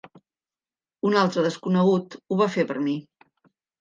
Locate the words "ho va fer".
2.21-2.67